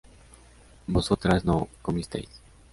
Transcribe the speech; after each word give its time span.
vosotras 0.87 1.45
no 1.45 1.69
comisteis 1.83 2.41